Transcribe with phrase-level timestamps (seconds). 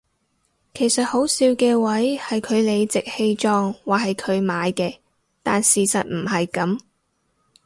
[0.73, 4.97] 其實好笑嘅位係佢理直氣壯話係佢買嘅
[5.43, 6.79] 但事實唔係噉